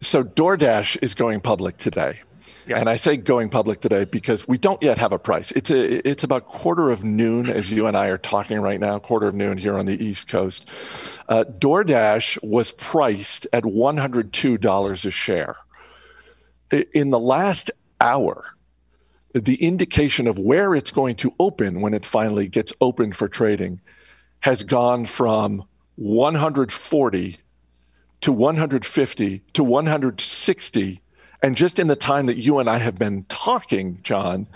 so, 0.00 0.24
DoorDash 0.24 0.98
is 1.02 1.14
going 1.14 1.40
public 1.40 1.76
today. 1.76 2.20
Yeah. 2.66 2.78
And 2.78 2.88
I 2.88 2.96
say 2.96 3.16
going 3.16 3.48
public 3.48 3.80
today 3.80 4.04
because 4.04 4.48
we 4.48 4.58
don't 4.58 4.82
yet 4.82 4.98
have 4.98 5.12
a 5.12 5.18
price. 5.18 5.52
It's 5.52 5.70
a, 5.70 6.08
it's 6.08 6.22
about 6.24 6.46
quarter 6.46 6.90
of 6.90 7.04
noon 7.04 7.48
as 7.50 7.70
you 7.70 7.86
and 7.86 7.96
I 7.96 8.06
are 8.06 8.18
talking 8.18 8.60
right 8.60 8.80
now, 8.80 8.98
quarter 8.98 9.26
of 9.26 9.34
noon 9.34 9.58
here 9.58 9.78
on 9.78 9.86
the 9.86 10.02
East 10.02 10.28
Coast. 10.28 10.68
Uh, 11.28 11.44
DoorDash 11.44 12.42
was 12.42 12.72
priced 12.72 13.46
at 13.52 13.64
$102 13.64 15.06
a 15.06 15.10
share. 15.10 15.56
In 16.70 17.10
the 17.10 17.18
last 17.18 17.70
hour, 18.00 18.44
the 19.32 19.56
indication 19.56 20.26
of 20.26 20.38
where 20.38 20.74
it's 20.74 20.90
going 20.90 21.16
to 21.16 21.34
open 21.38 21.80
when 21.80 21.94
it 21.94 22.04
finally 22.04 22.48
gets 22.48 22.72
open 22.80 23.12
for 23.12 23.28
trading 23.28 23.80
has 24.40 24.62
gone 24.62 25.04
from 25.06 25.64
140 25.96 27.36
to 28.20 28.32
150 28.32 29.42
to 29.52 29.64
160 29.64 31.00
and 31.42 31.56
just 31.56 31.78
in 31.78 31.86
the 31.86 31.96
time 31.96 32.26
that 32.26 32.36
you 32.36 32.58
and 32.58 32.68
I 32.68 32.78
have 32.78 32.98
been 32.98 33.24
talking, 33.28 34.00
John, 34.02 34.46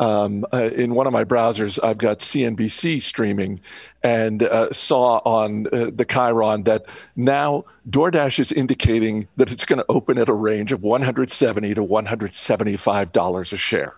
um, 0.00 0.46
uh, 0.50 0.70
in 0.74 0.94
one 0.94 1.06
of 1.06 1.12
my 1.12 1.24
browsers, 1.24 1.78
I've 1.84 1.98
got 1.98 2.20
CNBC 2.20 3.02
streaming 3.02 3.60
and 4.02 4.42
uh, 4.42 4.72
saw 4.72 5.18
on 5.18 5.66
uh, 5.66 5.90
the 5.94 6.06
chyron 6.06 6.64
that 6.64 6.86
now 7.16 7.66
DoorDash 7.88 8.38
is 8.38 8.50
indicating 8.50 9.28
that 9.36 9.52
it's 9.52 9.66
going 9.66 9.78
to 9.78 9.84
open 9.90 10.16
at 10.16 10.30
a 10.30 10.32
range 10.32 10.72
of 10.72 10.82
170 10.82 11.74
to 11.74 11.82
175 11.82 13.12
dollars 13.12 13.52
a 13.52 13.58
share. 13.58 13.94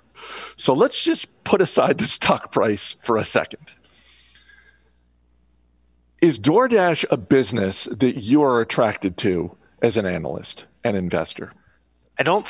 So 0.57 0.75
let's 0.75 1.03
just 1.03 1.45
put 1.45 1.63
aside 1.63 1.99
the 1.99 2.07
stock 2.07 2.51
price 2.51 2.95
for 3.01 3.17
a 3.17 3.25
second. 3.25 3.73
Is 6.21 6.41
DoorDash 6.41 7.05
a 7.13 7.17
business 7.17 7.85
that 7.85 8.23
you 8.23 8.43
are 8.43 8.61
attracted 8.61 9.17
to 9.19 9.57
as 9.81 9.97
an 9.97 10.07
analyst 10.07 10.67
and 10.83 10.97
investor? 10.97 11.53
I 12.19 12.25
don't 12.25 12.47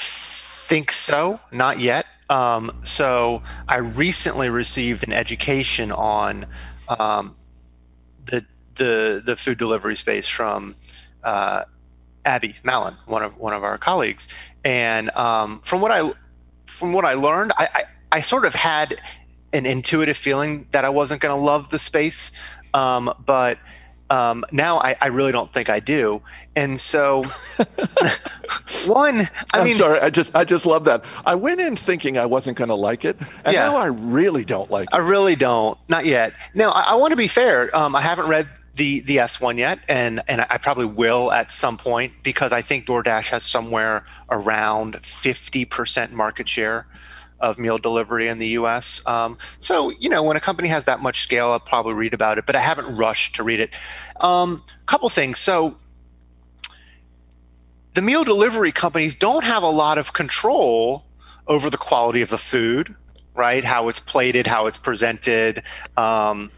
think 0.73 0.91
so, 0.91 1.39
not 1.53 1.81
yet. 1.81 2.07
Um, 2.31 2.81
so 2.83 3.43
I 3.69 3.77
recently 3.77 4.49
received 4.49 5.07
an 5.07 5.13
education 5.13 5.93
on 5.93 6.47
um, 6.89 7.37
the 8.25 8.47
the 8.77 9.23
the 9.23 9.37
food 9.37 9.59
delivery 9.59 9.97
space 9.97 10.27
from 10.27 10.75
uh, 11.23 11.65
Abby 12.25 12.57
Mallon, 12.65 12.97
one 13.05 13.23
of 13.23 13.37
one 13.37 13.53
of 13.53 13.63
our 13.65 13.77
colleagues, 13.77 14.29
and 14.65 15.11
um, 15.11 15.61
from 15.61 15.83
what 15.83 15.91
I 15.91 16.11
from 16.65 16.95
what 16.95 17.05
I 17.05 17.13
learned, 17.15 17.53
I, 17.59 17.69
I, 17.75 17.83
I 18.13 18.21
sort 18.23 18.47
of 18.47 18.55
had 18.55 18.99
an 19.53 19.67
intuitive 19.67 20.17
feeling 20.17 20.69
that 20.71 20.87
I 20.87 20.89
wasn't 20.89 21.21
going 21.21 21.37
to 21.37 21.45
love 21.45 21.69
the 21.69 21.79
space, 21.79 22.33
um, 22.73 23.13
but 23.27 23.59
um, 24.11 24.45
now 24.53 24.79
I, 24.79 24.97
I, 25.01 25.07
really 25.07 25.33
don't 25.33 25.53
think 25.53 25.71
I 25.71 25.81
do. 25.81 26.21
And 26.55 26.79
so, 26.79 27.19
one, 28.87 29.29
I 29.55 29.59
am 29.59 29.65
mean, 29.65 29.77
sorry, 29.77 30.01
I 30.01 30.11
just 30.11 30.35
I 30.35 30.45
just 30.45 30.67
love 30.67 30.85
that. 30.85 31.05
I 31.25 31.35
went 31.35 31.61
in 31.61 31.77
thinking 31.77 32.19
I 32.19 32.27
wasn't 32.27 32.59
going 32.59 32.69
to 32.69 32.75
like 32.75 33.05
it, 33.05 33.17
and 33.45 33.55
yeah, 33.55 33.67
now 33.67 33.77
I 33.77 33.87
really 33.87 34.45
don't 34.45 34.71
like 34.71 34.89
it. 34.89 34.95
I 34.95 34.99
really 34.99 35.35
don't, 35.35 35.79
not 35.89 36.05
yet. 36.05 36.35
Now 36.55 36.71
I, 36.73 36.83
I 36.83 36.95
want 36.97 37.13
to 37.13 37.17
be 37.17 37.29
fair. 37.29 37.75
Um, 37.75 37.97
I 37.97 38.03
haven't 38.03 38.29
read 38.29 38.49
the 38.75 39.01
the 39.03 39.19
S 39.19 39.41
one 39.41 39.57
yet, 39.57 39.79
and 39.89 40.23
and 40.29 40.43
I 40.43 40.59
probably 40.59 40.87
will 40.87 41.33
at 41.33 41.51
some 41.51 41.79
point 41.79 42.13
because 42.23 42.53
I 42.53 42.61
think 42.61 42.87
DoorDash 42.87 43.31
has 43.31 43.45
somewhere 43.45 44.05
around 44.31 45.03
fifty 45.03 45.65
percent 45.65 46.13
market 46.13 46.49
share 46.49 46.87
of 47.43 47.59
meal 47.59 47.77
delivery 47.77 48.29
in 48.29 48.39
the 48.39 48.49
US. 48.49 49.05
Um, 49.07 49.37
so, 49.59 49.91
you 49.91 50.09
know, 50.09 50.23
when 50.23 50.37
a 50.37 50.41
company 50.41 50.69
has 50.69 50.85
that 50.85 51.01
much 51.01 51.21
scale, 51.23 51.51
I'll 51.51 51.61
probably 51.61 51.95
read 51.95 52.15
about 52.15 52.39
it, 52.39 52.47
but 52.47 52.57
I 52.57 52.61
haven't 52.61 52.97
rushed 52.97 53.35
to 53.37 53.43
read 53.43 53.61
it. 53.61 53.71
A 54.17 54.25
um, 54.25 54.65
couple 54.87 55.09
things. 55.11 55.39
So, 55.39 55.77
the 57.95 58.01
meal 58.01 58.25
delivery 58.25 58.73
companies 58.73 59.15
don't 59.15 59.45
have 59.45 59.63
a 59.63 59.69
lot 59.69 59.99
of 59.99 60.15
control 60.15 61.05
over 61.47 61.69
the 61.69 61.77
quality 61.77 62.23
of 62.23 62.31
the 62.31 62.39
food, 62.39 62.95
right? 63.35 63.65
How 63.65 63.89
it's 63.89 64.01
plated, 64.01 64.47
how 64.47 64.67
it's 64.67 64.79
presented, 64.79 65.63
um, 65.97 66.51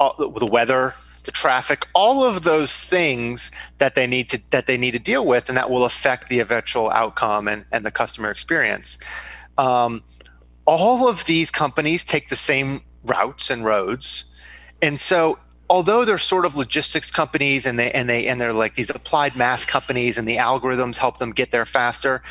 all, 0.00 0.14
the 0.16 0.46
weather, 0.46 0.94
the 1.24 1.32
traffic, 1.32 1.86
all 1.94 2.24
of 2.24 2.44
those 2.44 2.84
things 2.84 3.50
that 3.78 3.94
they 3.94 4.06
need 4.06 4.30
to 4.30 4.40
that 4.50 4.66
they 4.66 4.78
need 4.78 4.92
to 4.92 4.98
deal 4.98 5.26
with, 5.26 5.48
and 5.48 5.58
that 5.58 5.68
will 5.70 5.84
affect 5.84 6.28
the 6.30 6.38
eventual 6.38 6.88
outcome 6.90 7.48
and, 7.48 7.66
and 7.70 7.84
the 7.84 7.90
customer 7.90 8.30
experience. 8.30 8.98
Um, 9.58 10.04
all 10.68 11.08
of 11.08 11.24
these 11.24 11.50
companies 11.50 12.04
take 12.04 12.28
the 12.28 12.36
same 12.36 12.82
routes 13.04 13.48
and 13.48 13.64
roads. 13.64 14.26
And 14.82 15.00
so 15.00 15.38
although 15.70 16.04
they're 16.04 16.18
sort 16.18 16.44
of 16.44 16.56
logistics 16.56 17.10
companies 17.10 17.64
and 17.64 17.78
they 17.78 17.90
and 17.92 18.06
they 18.06 18.28
and 18.28 18.38
they're 18.38 18.52
like 18.52 18.74
these 18.74 18.90
applied 18.90 19.34
math 19.34 19.66
companies 19.66 20.18
and 20.18 20.28
the 20.28 20.36
algorithms 20.36 20.98
help 20.98 21.16
them 21.16 21.32
get 21.32 21.52
there 21.52 21.64
faster, 21.64 22.22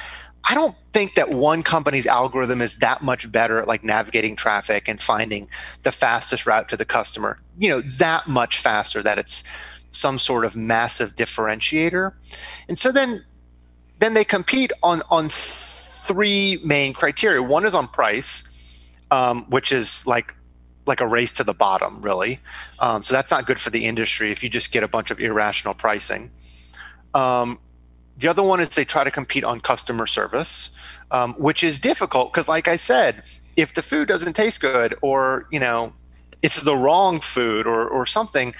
I 0.43 0.53
don't 0.53 0.75
think 0.93 1.15
that 1.15 1.31
one 1.31 1.63
company's 1.63 2.05
algorithm 2.05 2.61
is 2.61 2.75
that 2.77 3.01
much 3.01 3.31
better 3.31 3.59
at 3.59 3.67
like 3.67 3.83
navigating 3.83 4.35
traffic 4.35 4.87
and 4.87 5.01
finding 5.01 5.49
the 5.81 5.91
fastest 5.91 6.45
route 6.45 6.69
to 6.69 6.77
the 6.77 6.85
customer. 6.85 7.39
You 7.57 7.69
know, 7.69 7.81
that 7.81 8.27
much 8.27 8.59
faster 8.59 9.01
that 9.01 9.17
it's 9.17 9.43
some 9.89 10.19
sort 10.19 10.45
of 10.45 10.55
massive 10.55 11.15
differentiator. 11.15 12.13
And 12.67 12.77
so 12.77 12.91
then 12.91 13.25
then 13.97 14.13
they 14.13 14.23
compete 14.23 14.71
on 14.83 15.01
on 15.09 15.29
three 16.07 16.59
main 16.63 16.93
criteria. 16.93 17.41
One 17.41 17.65
is 17.65 17.75
on 17.75 17.87
price, 17.87 18.43
um, 19.11 19.45
which 19.49 19.71
is 19.71 20.07
like 20.07 20.33
like 20.85 21.01
a 21.01 21.07
race 21.07 21.33
to 21.33 21.43
the 21.43 21.53
bottom, 21.53 22.01
really. 22.01 22.39
Um, 22.79 23.03
so 23.03 23.13
that's 23.13 23.29
not 23.29 23.45
good 23.45 23.59
for 23.59 23.69
the 23.69 23.85
industry 23.85 24.31
if 24.31 24.41
you 24.41 24.49
just 24.49 24.71
get 24.71 24.83
a 24.83 24.87
bunch 24.87 25.11
of 25.11 25.19
irrational 25.19 25.73
pricing. 25.73 26.31
Um, 27.13 27.59
the 28.15 28.29
other 28.29 28.41
one 28.41 28.61
is 28.61 28.69
they 28.69 28.85
try 28.85 29.03
to 29.03 29.11
compete 29.11 29.43
on 29.43 29.59
customer 29.59 30.07
service, 30.07 30.71
um, 31.11 31.33
which 31.33 31.63
is 31.63 31.77
difficult 31.77 32.31
because, 32.31 32.47
like 32.47 32.67
I 32.67 32.77
said, 32.77 33.23
if 33.57 33.73
the 33.73 33.81
food 33.81 34.07
doesn't 34.07 34.33
taste 34.33 34.61
good 34.61 34.95
or 35.01 35.47
you 35.51 35.59
know 35.59 35.93
it's 36.41 36.61
the 36.61 36.75
wrong 36.75 37.19
food 37.19 37.67
or 37.67 37.87
or 37.87 38.05
something, 38.05 38.55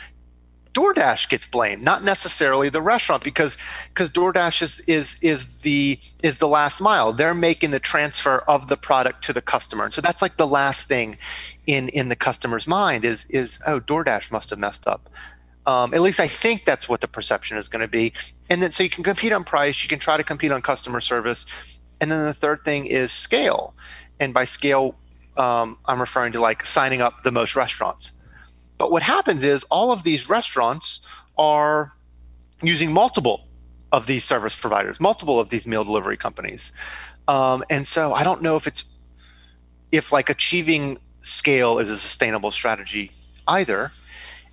DoorDash 0.77 1.27
gets 1.29 1.47
blamed, 1.47 1.81
not 1.81 2.03
necessarily 2.03 2.69
the 2.69 2.83
restaurant, 2.83 3.23
because 3.23 3.57
because 3.89 4.11
DoorDash 4.11 4.61
is 4.61 4.79
is 4.81 5.17
is 5.23 5.47
the 5.61 5.99
is 6.21 6.37
the 6.37 6.47
last 6.47 6.79
mile. 6.79 7.11
They're 7.11 7.33
making 7.33 7.71
the 7.71 7.79
transfer 7.79 8.43
of 8.47 8.67
the 8.67 8.77
product 8.77 9.23
to 9.23 9.33
the 9.33 9.41
customer, 9.41 9.85
and 9.85 9.91
so 9.91 10.01
that's 10.01 10.21
like 10.21 10.37
the 10.37 10.45
last 10.45 10.87
thing 10.87 11.17
in 11.65 11.89
in 11.89 12.09
the 12.09 12.15
customer's 12.15 12.67
mind 12.67 13.05
is 13.05 13.25
is 13.31 13.59
oh 13.65 13.79
DoorDash 13.79 14.31
must 14.31 14.51
have 14.51 14.59
messed 14.59 14.85
up. 14.85 15.09
Um, 15.65 15.95
at 15.95 16.01
least 16.01 16.19
I 16.19 16.27
think 16.27 16.63
that's 16.63 16.87
what 16.87 17.01
the 17.01 17.07
perception 17.07 17.57
is 17.57 17.67
going 17.67 17.81
to 17.81 17.87
be. 17.87 18.13
And 18.47 18.61
then 18.61 18.69
so 18.69 18.83
you 18.83 18.91
can 18.91 19.03
compete 19.03 19.33
on 19.33 19.43
price, 19.43 19.81
you 19.81 19.89
can 19.89 19.97
try 19.97 20.15
to 20.15 20.23
compete 20.23 20.51
on 20.51 20.61
customer 20.61 21.01
service, 21.01 21.47
and 21.99 22.11
then 22.11 22.23
the 22.23 22.35
third 22.35 22.63
thing 22.63 22.85
is 22.85 23.11
scale. 23.11 23.73
And 24.19 24.31
by 24.31 24.45
scale, 24.45 24.93
um, 25.37 25.79
I'm 25.85 25.99
referring 25.99 26.33
to 26.33 26.39
like 26.39 26.67
signing 26.67 27.01
up 27.01 27.23
the 27.23 27.31
most 27.31 27.55
restaurants. 27.55 28.11
But 28.77 28.91
what 28.91 29.03
happens 29.03 29.43
is 29.43 29.63
all 29.65 29.91
of 29.91 30.03
these 30.03 30.29
restaurants 30.29 31.01
are 31.37 31.93
using 32.61 32.91
multiple 32.91 33.47
of 33.91 34.05
these 34.07 34.23
service 34.23 34.55
providers, 34.55 34.99
multiple 34.99 35.39
of 35.39 35.49
these 35.49 35.65
meal 35.65 35.83
delivery 35.83 36.17
companies. 36.17 36.71
Um, 37.27 37.63
and 37.69 37.85
so 37.85 38.13
I 38.13 38.23
don't 38.23 38.41
know 38.41 38.55
if 38.55 38.67
it's 38.67 38.83
if 39.91 40.11
like 40.11 40.29
achieving 40.29 40.99
scale 41.19 41.79
is 41.79 41.89
a 41.89 41.97
sustainable 41.97 42.51
strategy 42.51 43.11
either. 43.47 43.91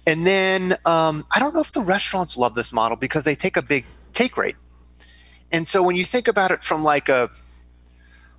And 0.06 0.26
then 0.26 0.76
um, 0.84 1.26
I 1.30 1.40
don't 1.40 1.54
know 1.54 1.60
if 1.60 1.72
the 1.72 1.80
restaurants 1.80 2.36
love 2.36 2.54
this 2.54 2.72
model 2.72 2.96
because 2.96 3.24
they 3.24 3.34
take 3.34 3.56
a 3.56 3.62
big 3.62 3.84
take 4.12 4.36
rate. 4.36 4.56
And 5.50 5.66
so 5.66 5.82
when 5.82 5.96
you 5.96 6.04
think 6.04 6.28
about 6.28 6.50
it 6.50 6.62
from 6.62 6.82
like 6.82 7.08
a 7.08 7.30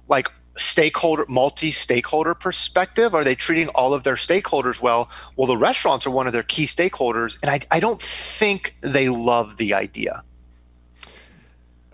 like 0.08 0.30
stakeholder 0.58 1.26
multi-stakeholder 1.28 2.34
perspective 2.34 3.14
are 3.14 3.24
they 3.24 3.36
treating 3.36 3.68
all 3.70 3.94
of 3.94 4.04
their 4.04 4.16
stakeholders 4.16 4.82
well 4.82 5.10
well 5.36 5.48
the 5.48 5.58
restaurants 5.58 6.08
are 6.08 6.12
one 6.12 6.28
of 6.28 6.34
their 6.34 6.44
key 6.44 6.66
stakeholders 6.66 7.38
and 7.42 7.52
i, 7.52 7.60
I 7.70 7.80
don't 7.80 8.02
think 8.02 8.76
they 8.82 9.10
love 9.10 9.58
the 9.58 9.74
idea 9.74 10.24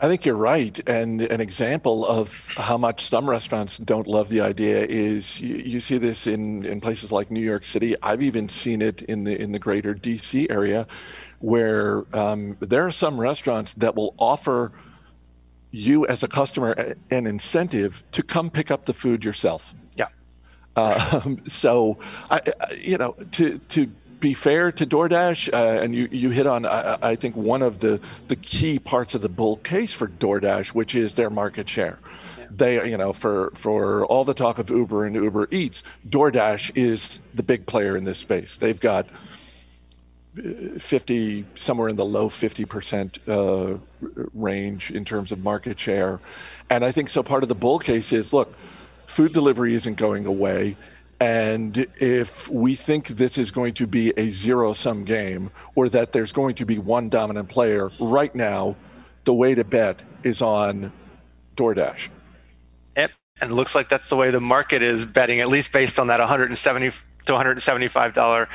I 0.03 0.07
think 0.07 0.25
you're 0.25 0.35
right. 0.35 0.79
And 0.89 1.21
an 1.21 1.41
example 1.41 2.07
of 2.07 2.51
how 2.57 2.75
much 2.75 3.05
some 3.05 3.29
restaurants 3.29 3.77
don't 3.77 4.07
love 4.07 4.29
the 4.29 4.41
idea 4.41 4.83
is 4.89 5.39
you, 5.39 5.57
you, 5.57 5.79
see 5.79 5.99
this 5.99 6.25
in, 6.25 6.65
in 6.65 6.81
places 6.81 7.11
like 7.11 7.29
New 7.29 7.43
York 7.43 7.63
City. 7.65 7.95
I've 8.01 8.23
even 8.23 8.49
seen 8.49 8.81
it 8.81 9.03
in 9.03 9.25
the 9.25 9.39
in 9.39 9.51
the 9.51 9.59
greater 9.59 9.93
DC 9.93 10.49
area 10.49 10.87
where 11.37 12.03
um, 12.15 12.57
there 12.61 12.83
are 12.83 12.91
some 12.91 13.21
restaurants 13.21 13.75
that 13.75 13.95
will 13.95 14.15
offer 14.17 14.71
you 15.71 16.05
as 16.07 16.23
a 16.23 16.27
customer 16.27 16.95
an 17.09 17.25
incentive 17.25 18.03
to 18.11 18.23
come 18.23 18.49
pick 18.49 18.71
up 18.71 18.85
the 18.85 18.93
food 18.93 19.23
yourself. 19.23 19.73
Yeah. 19.95 20.07
Um, 20.75 21.41
so, 21.47 21.97
I, 22.29 22.41
you 22.77 22.97
know, 22.97 23.15
to 23.31 23.57
to 23.57 23.91
be 24.21 24.33
fair 24.33 24.71
to 24.71 24.85
DoorDash, 24.85 25.51
uh, 25.51 25.81
and 25.81 25.93
you, 25.93 26.07
you 26.11 26.29
hit 26.29 26.47
on, 26.47 26.65
I, 26.65 26.97
I, 27.01 27.15
think, 27.15 27.35
one 27.35 27.61
of 27.61 27.79
the, 27.79 27.99
the 28.27 28.35
key 28.37 28.79
parts 28.79 29.15
of 29.15 29.21
the 29.21 29.29
bull 29.29 29.57
case 29.57 29.93
for 29.93 30.07
DoorDash, 30.07 30.69
which 30.69 30.95
is 30.95 31.15
their 31.15 31.29
market 31.29 31.67
share. 31.67 31.97
Yeah. 32.37 32.45
They, 32.51 32.89
you 32.89 32.97
know, 32.97 33.11
for, 33.11 33.51
for 33.55 34.05
all 34.05 34.23
the 34.23 34.35
talk 34.35 34.59
of 34.59 34.69
Uber 34.69 35.05
and 35.05 35.15
Uber 35.15 35.47
Eats, 35.51 35.83
DoorDash 36.07 36.71
is 36.75 37.19
the 37.33 37.43
big 37.43 37.65
player 37.65 37.97
in 37.97 38.03
this 38.05 38.19
space. 38.19 38.57
They've 38.57 38.79
got 38.79 39.07
50, 40.35 41.45
somewhere 41.55 41.89
in 41.89 41.95
the 41.95 42.05
low 42.05 42.29
50% 42.29 43.17
uh, 43.27 43.77
range 44.33 44.91
in 44.91 45.03
terms 45.03 45.31
of 45.31 45.43
market 45.43 45.79
share. 45.79 46.19
And 46.69 46.85
I 46.85 46.91
think 46.91 47.09
so 47.09 47.21
part 47.21 47.43
of 47.43 47.49
the 47.49 47.55
bull 47.55 47.79
case 47.79 48.13
is 48.13 48.31
look, 48.31 48.55
food 49.07 49.33
delivery 49.33 49.73
isn't 49.73 49.95
going 49.95 50.25
away. 50.25 50.77
And 51.19 51.85
if 51.99 52.49
we 52.49 52.73
think 52.75 53.07
this 53.07 53.37
is 53.37 53.51
going 53.51 53.75
to 53.75 53.85
be 53.85 54.11
a 54.17 54.29
zero 54.29 54.73
sum 54.73 55.03
game 55.03 55.51
or 55.75 55.87
that 55.89 56.13
there's 56.13 56.31
going 56.31 56.55
to 56.55 56.65
be 56.65 56.79
one 56.79 57.09
dominant 57.09 57.49
player 57.49 57.91
right 57.99 58.33
now, 58.33 58.75
the 59.25 59.33
way 59.33 59.53
to 59.53 59.63
bet 59.63 60.01
is 60.23 60.41
on 60.41 60.91
DoorDash. 61.57 62.09
Yep. 62.97 63.11
And 63.39 63.51
it 63.51 63.53
looks 63.53 63.75
like 63.75 63.89
that's 63.89 64.09
the 64.09 64.15
way 64.15 64.31
the 64.31 64.39
market 64.39 64.81
is 64.81 65.05
betting, 65.05 65.41
at 65.41 65.49
least 65.49 65.71
based 65.71 65.99
on 65.99 66.07
that 66.07 66.19
170 66.19 66.91
to 67.25 67.33
175 67.33 68.13
dollar 68.13 68.49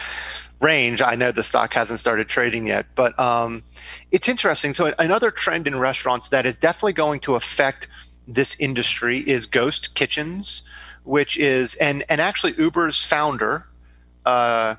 range. 0.61 1.03
I 1.03 1.15
know 1.15 1.33
the 1.33 1.43
stock 1.43 1.75
hasn't 1.75 2.01
started 2.01 2.29
trading 2.29 2.67
yet, 2.67 2.87
but 2.95 3.19
um, 3.19 3.63
it's 4.11 4.29
interesting. 4.29 4.73
So 4.73 4.95
another 4.99 5.31
trend 5.31 5.67
in 5.67 5.79
restaurants 5.79 6.31
that 6.31 6.47
is 6.47 6.57
definitely 6.57 6.95
going 6.95 7.21
to 7.21 7.35
affect 7.35 7.89
this 8.27 8.57
industry 8.59 9.21
is 9.21 9.47
ghost 9.47 9.95
kitchens 9.95 10.65
which 11.07 11.39
is 11.39 11.77
and 11.77 12.05
and 12.09 12.21
actually 12.21 12.53
Uber's 12.59 13.03
founder, 13.03 13.65
uh, 14.27 14.75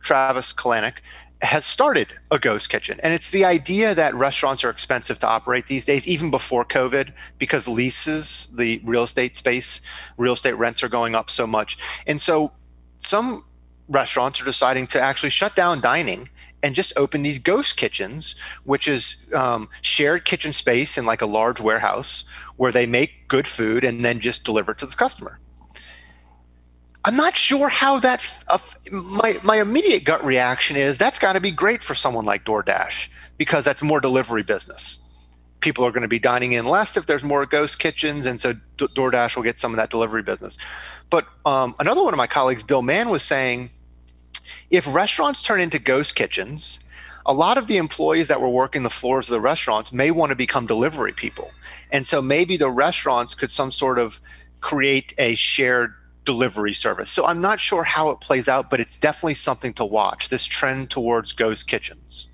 Travis 0.00 0.52
Kalanick, 0.52 0.94
has 1.42 1.64
started 1.66 2.08
a 2.30 2.38
ghost 2.38 2.70
kitchen, 2.70 2.98
and 3.02 3.12
it's 3.12 3.30
the 3.30 3.44
idea 3.44 3.94
that 3.94 4.14
restaurants 4.14 4.64
are 4.64 4.70
expensive 4.70 5.18
to 5.20 5.28
operate 5.28 5.66
these 5.66 5.84
days, 5.84 6.08
even 6.08 6.30
before 6.30 6.64
COVID, 6.64 7.12
because 7.38 7.68
leases, 7.68 8.48
the 8.56 8.80
real 8.84 9.02
estate 9.02 9.36
space, 9.36 9.82
real 10.16 10.32
estate 10.32 10.54
rents 10.54 10.82
are 10.82 10.88
going 10.88 11.14
up 11.14 11.30
so 11.30 11.46
much, 11.46 11.78
and 12.06 12.20
so 12.20 12.52
some 12.98 13.44
restaurants 13.88 14.40
are 14.40 14.44
deciding 14.44 14.86
to 14.88 15.00
actually 15.00 15.30
shut 15.30 15.54
down 15.54 15.80
dining 15.80 16.28
and 16.62 16.74
just 16.74 16.92
open 16.96 17.22
these 17.22 17.38
ghost 17.38 17.76
kitchens, 17.76 18.34
which 18.64 18.88
is 18.88 19.26
um, 19.34 19.68
shared 19.82 20.24
kitchen 20.24 20.52
space 20.52 20.98
in 20.98 21.06
like 21.06 21.22
a 21.22 21.26
large 21.26 21.60
warehouse 21.60 22.24
where 22.56 22.72
they 22.72 22.86
make 22.86 23.28
good 23.28 23.46
food 23.46 23.84
and 23.84 24.04
then 24.04 24.20
just 24.20 24.44
deliver 24.44 24.72
it 24.72 24.78
to 24.78 24.86
the 24.86 24.96
customer. 24.96 25.38
I'm 27.04 27.16
not 27.16 27.36
sure 27.36 27.68
how 27.68 28.00
that. 28.00 28.20
Uh, 28.48 28.58
my 28.92 29.36
my 29.44 29.60
immediate 29.60 30.02
gut 30.02 30.24
reaction 30.24 30.76
is 30.76 30.98
that's 30.98 31.20
got 31.20 31.34
to 31.34 31.40
be 31.40 31.52
great 31.52 31.82
for 31.82 31.94
someone 31.94 32.24
like 32.24 32.44
DoorDash 32.44 33.08
because 33.38 33.64
that's 33.64 33.80
more 33.80 34.00
delivery 34.00 34.42
business. 34.42 35.04
People 35.60 35.84
are 35.84 35.92
going 35.92 36.02
to 36.02 36.08
be 36.08 36.18
dining 36.18 36.52
in 36.52 36.66
less 36.66 36.96
if 36.96 37.06
there's 37.06 37.22
more 37.22 37.46
ghost 37.46 37.78
kitchens, 37.78 38.26
and 38.26 38.40
so 38.40 38.54
DoorDash 38.76 39.36
will 39.36 39.44
get 39.44 39.56
some 39.56 39.70
of 39.72 39.76
that 39.76 39.88
delivery 39.90 40.22
business. 40.22 40.58
But 41.08 41.26
um, 41.44 41.76
another 41.78 42.02
one 42.02 42.12
of 42.12 42.18
my 42.18 42.26
colleagues, 42.26 42.64
Bill 42.64 42.82
Mann, 42.82 43.08
was 43.08 43.22
saying 43.22 43.70
if 44.70 44.92
restaurants 44.92 45.42
turn 45.42 45.60
into 45.60 45.78
ghost 45.78 46.14
kitchens, 46.14 46.80
a 47.24 47.32
lot 47.32 47.58
of 47.58 47.66
the 47.66 47.76
employees 47.76 48.28
that 48.28 48.40
were 48.40 48.48
working 48.48 48.82
the 48.82 48.90
floors 48.90 49.28
of 49.28 49.32
the 49.32 49.40
restaurants 49.40 49.92
may 49.92 50.10
want 50.10 50.30
to 50.30 50.36
become 50.36 50.66
delivery 50.66 51.12
people, 51.12 51.50
and 51.90 52.06
so 52.06 52.22
maybe 52.22 52.56
the 52.56 52.70
restaurants 52.70 53.34
could 53.34 53.50
some 53.50 53.70
sort 53.72 53.98
of 53.98 54.20
create 54.60 55.14
a 55.18 55.34
shared 55.34 55.94
delivery 56.24 56.74
service. 56.74 57.10
So 57.10 57.24
I'm 57.24 57.40
not 57.40 57.60
sure 57.60 57.84
how 57.84 58.10
it 58.10 58.20
plays 58.20 58.48
out, 58.48 58.68
but 58.68 58.80
it's 58.80 58.98
definitely 58.98 59.34
something 59.34 59.72
to 59.74 59.84
watch 59.84 60.28
this 60.28 60.44
trend 60.44 60.90
towards 60.90 61.32
ghost 61.32 61.66
kitchens. 61.68 62.28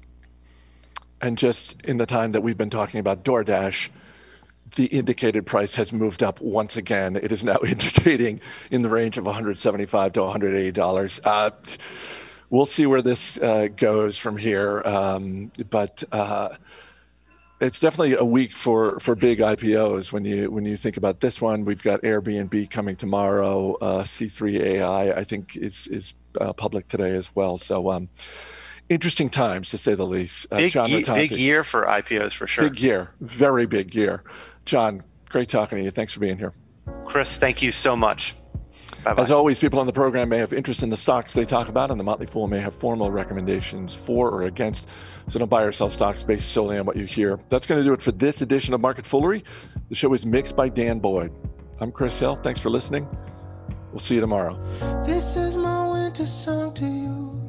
And 1.21 1.39
just 1.39 1.81
in 1.83 1.99
the 1.99 2.07
time 2.07 2.33
that 2.33 2.41
we've 2.41 2.57
been 2.57 2.71
talking 2.71 2.99
about 2.99 3.23
DoorDash, 3.23 3.91
the 4.75 4.87
indicated 4.87 5.47
price 5.47 5.75
has 5.77 5.93
moved 5.93 6.23
up 6.23 6.41
once 6.41 6.77
again. 6.77 7.17
It 7.17 7.31
is 7.31 7.45
now 7.45 7.59
indicating 7.65 8.41
in 8.71 8.83
the 8.83 8.89
range 8.89 9.19
of 9.19 9.27
175 9.27 10.13
to 10.15 10.23
180 10.23 10.73
dollars. 10.73 11.21
Uh, 11.23 11.51
we'll 12.53 12.67
see 12.67 12.87
where 12.87 13.03
this 13.03 13.39
uh, 13.39 13.67
goes 13.75 14.17
from 14.19 14.37
here, 14.37 14.83
um, 14.85 15.51
but. 15.71 16.05
Uh, 16.13 16.51
it's 17.61 17.79
definitely 17.79 18.15
a 18.15 18.25
week 18.25 18.57
for 18.57 18.99
for 18.99 19.15
big 19.15 19.39
IPOs 19.39 20.11
when 20.13 20.25
you 20.25 20.51
when 20.51 20.65
you 20.65 20.75
think 20.75 20.97
about 20.97 21.21
this 21.21 21.41
one. 21.41 21.65
We've 21.65 21.81
got 21.81 22.03
Airbnb 22.03 22.71
coming 22.71 22.97
tomorrow. 22.97 23.75
Uh, 23.75 24.03
C3 24.03 24.59
AI 24.59 25.13
I 25.13 25.23
think 25.23 25.57
is 25.57 25.87
is 25.87 26.15
uh, 26.41 26.53
public 26.53 26.89
today 26.89 27.13
as 27.13 27.33
well. 27.37 27.59
So 27.59 27.93
um, 27.93 28.09
interesting 28.89 29.31
times 29.31 29.71
to 29.71 29.79
say 29.79 29.95
the 29.95 30.05
least. 30.05 30.49
Uh, 30.51 30.57
big, 30.57 30.73
John 30.73 30.91
ye- 30.91 31.05
big 31.05 31.31
year 31.31 31.63
for 31.63 31.85
IPOs 31.87 32.33
for 32.33 32.49
sure. 32.49 32.69
Big 32.69 32.81
year, 32.81 33.11
very 33.21 33.67
big 33.67 33.95
year. 33.95 34.25
John, 34.65 35.03
great 35.29 35.49
talking 35.49 35.79
to 35.79 35.85
you. 35.85 35.93
Thanks 35.93 36.13
for 36.13 36.19
being 36.19 36.39
here. 36.39 36.55
Chris, 37.07 37.39
thank 37.39 37.63
you 37.63 37.71
so 37.71 37.95
much. 37.95 38.35
Bye-bye. 39.05 39.23
As 39.23 39.33
always, 39.33 39.59
people 39.59 39.81
on 39.81 39.87
the 39.87 39.93
program 39.93 40.29
may 40.29 40.39
have 40.39 40.53
interest 40.53 40.83
in 40.83 40.91
the 40.91 40.97
stocks 40.97 41.33
they 41.33 41.45
talk 41.45 41.69
about, 41.69 41.91
and 41.91 41.99
the 41.99 42.05
Motley 42.05 42.27
Fool 42.27 42.47
may 42.47 42.61
have 42.61 42.75
formal 42.75 43.11
recommendations 43.11 43.95
for 43.95 44.31
or 44.31 44.45
against. 44.45 44.87
So 45.29 45.39
don't 45.39 45.49
buy 45.49 45.63
or 45.63 45.73
sell 45.73 45.91
stocks 45.91 46.23
based 46.23 46.53
solely 46.53 46.79
on 46.79 46.87
what 46.87 46.97
you 46.97 47.05
hear. 47.05 47.39
That's 47.49 47.67
going 47.67 47.81
to 47.81 47.85
do 47.85 47.93
it 47.95 48.03
for 48.03 48.13
this 48.13 48.43
edition 48.43 48.75
of 48.75 48.81
Market 48.81 49.05
Foolery. 49.05 49.43
The 49.89 49.95
show 49.95 50.13
is 50.13 50.25
mixed 50.25 50.57
by 50.57 50.69
Dan 50.69 50.99
Boyd. 50.99 51.33
I'm 51.81 51.91
Chris 51.91 52.19
Hill. 52.19 52.37
Thanks 52.37 52.61
for 52.61 52.71
listening. 52.71 53.09
We'll 53.91 53.99
see 53.99 54.15
you 54.15 54.21
tomorrow. 54.21 54.57
This 55.05 55.37
is 55.37 55.57
my 55.57 55.89
winter 55.91 56.25
song 56.25 56.73
to 56.75 56.85
you. 56.85 57.41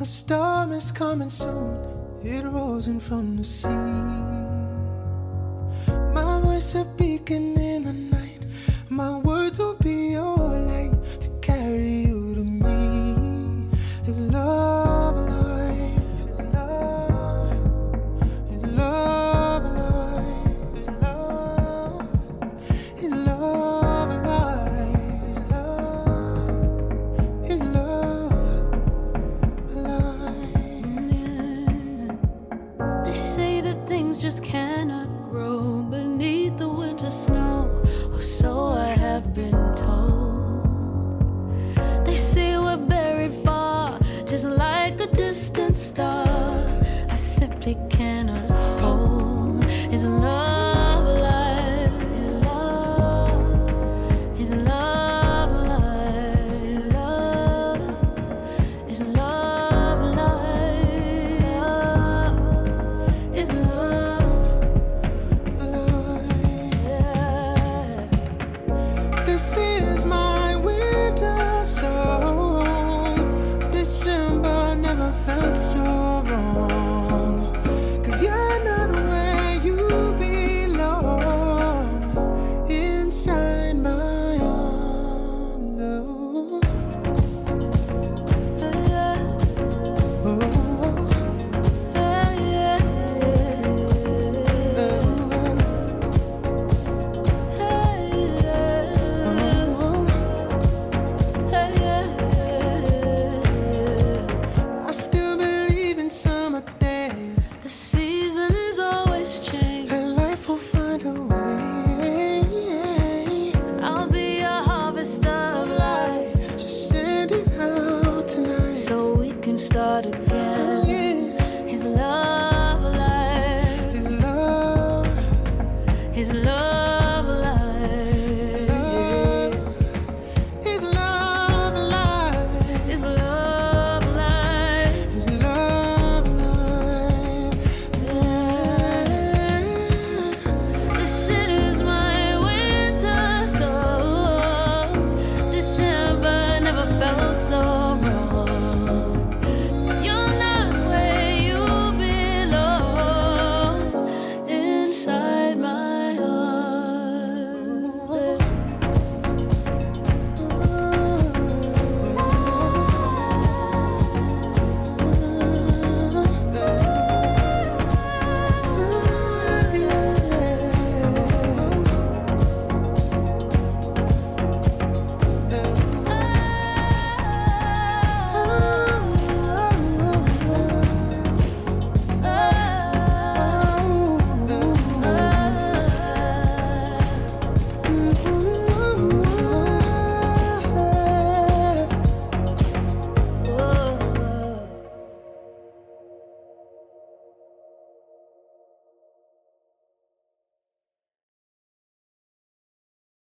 A 0.00 0.04
storm 0.04 0.72
is 0.72 0.90
coming 0.90 1.30
soon. 1.30 1.78
It 2.24 2.44
rolls 2.44 2.86
in 2.86 2.98
from 3.00 3.36
the 3.36 3.44
sea. 3.44 3.68
My 6.12 6.40
voice 6.40 6.74
a 6.74 6.84
beacon 6.96 7.54